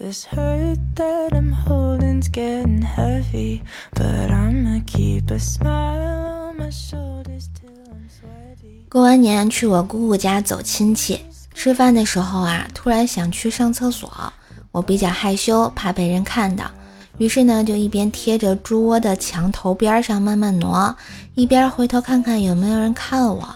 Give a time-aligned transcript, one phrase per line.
[0.00, 3.62] This hurt that I'm holding's getting heavy,
[3.94, 8.88] but I'ma keep a smile on my shoulders till I'm sweaty.
[8.88, 11.18] 过完年去我姑姑家走亲戚，
[11.52, 14.32] 吃饭的时候啊，突然想去上厕所，
[14.70, 16.70] 我比较害羞，怕被人看到，
[17.16, 20.94] 于是呢，就一边贴着猪窝的墙头边上慢慢挪，
[21.34, 23.48] 一边回头看看有没有人看我。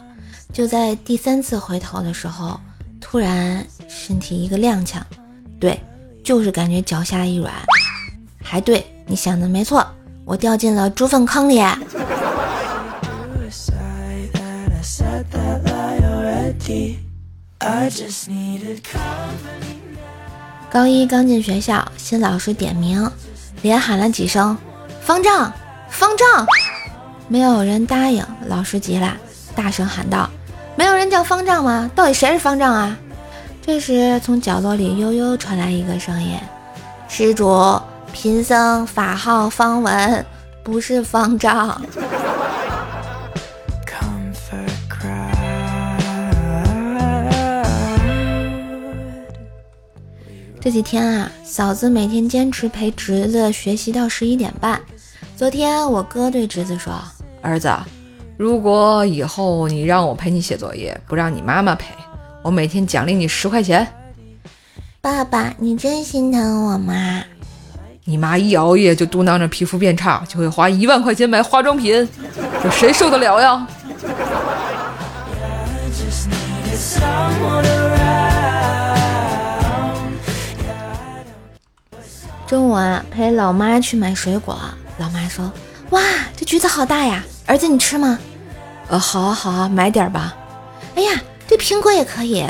[0.53, 2.59] 就在第三次回头的时候，
[3.01, 5.01] 突然身体一个踉跄，
[5.61, 5.81] 对。
[6.23, 7.53] 就是感觉脚下一软，
[8.43, 9.87] 还对你想的没错，
[10.25, 11.61] 我掉进了猪粪坑里。
[20.71, 23.11] 高一刚进学校，新老师点名，
[23.63, 24.57] 连喊了几声
[25.03, 25.53] “方丈，
[25.91, 26.47] 方丈”，
[27.29, 29.17] 没有人答应，老师急了，
[29.55, 30.31] 大声喊道
[30.77, 31.91] ：“没有人叫方丈吗？
[31.95, 32.97] 到底谁是方丈啊？”
[33.65, 36.37] 这时，从角落里悠悠传来一个声音
[37.07, 37.81] ：“施主，
[38.13, 40.27] 贫僧法号方文，
[40.65, 41.81] 不是方丈。”
[50.61, 54.81] 这几天啊，嫂子每天坚持陪侄子学习到十一点半。
[55.37, 56.93] 昨天，我哥对侄子说
[57.41, 57.73] ：“儿子，
[58.37, 61.95] 如果以后你让我陪你写作业，不让你妈妈陪。”
[62.43, 63.87] 我每天奖励你十块钱，
[65.01, 67.23] 爸爸，你真心疼我吗？
[68.05, 72.09] 你妈一熬夜就嘟囔着皮肤变差，就会花一万块钱买化妆品，
[72.61, 73.65] 这谁受得了呀？
[82.45, 84.59] 中午啊，陪老妈去买水果，
[84.99, 85.51] 老妈说
[85.91, 86.03] ：“哇，
[86.37, 88.19] 这橘子好大呀，儿子你吃吗
[88.89, 90.35] ？”“呃，好啊好啊，买点吧。
[90.97, 91.23] ”“哎呀。”
[91.63, 92.45] 这苹果也可以，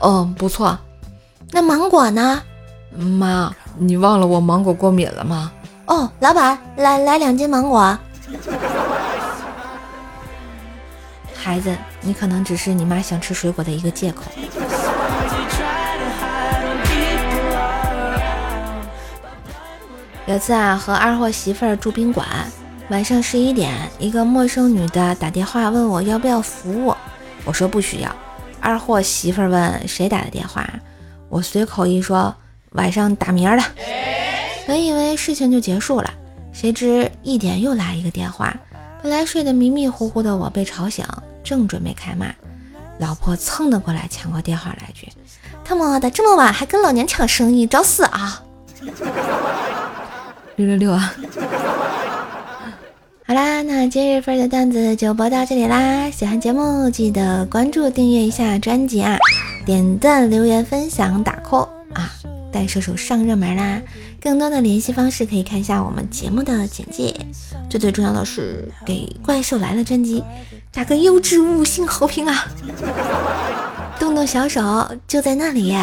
[0.00, 0.78] 嗯，不错。
[1.52, 2.42] 那芒果呢？
[2.94, 5.50] 妈，你忘了我芒果过敏了吗？
[5.86, 7.98] 哦，老板，来来两斤芒果。
[11.34, 14.24] 孩子，你可能只是你妈想吃水果的一个借口。
[20.26, 22.26] 有次啊，和二货媳妇儿住宾馆，
[22.90, 26.94] 晚上十一点，一个陌生女的打电话问我要不要服务，
[27.46, 28.14] 我说不需要。
[28.62, 30.64] 二货媳妇问谁打的电话，
[31.28, 32.32] 我随口一说
[32.70, 33.62] 晚上打鸣的，
[34.68, 36.08] 本以为事情就结束了，
[36.52, 38.56] 谁知一点又来一个电话。
[39.02, 41.04] 本来睡得迷迷糊糊的我被吵醒，
[41.42, 42.26] 正准备开骂，
[42.98, 45.08] 老婆蹭的过来抢过电话来句
[45.64, 48.40] ：“他妈的这么晚还跟老娘抢生意，找死啊！”
[50.54, 51.12] 六六六啊！
[53.32, 56.10] 好啦，那今日份的段子就播到这里啦！
[56.10, 59.16] 喜欢节目记得关注、订阅一下专辑啊，
[59.64, 62.12] 点赞、留言、分享、打 call 啊，
[62.52, 63.80] 带射手上热门啦！
[64.20, 67.16] 更多的联系方式可以看一下我们节目的简介。
[67.70, 70.22] 最最重要的是，给《怪兽来了》专辑
[70.70, 72.46] 打个优质五星好评啊！
[73.98, 75.74] 动动小手就在那里。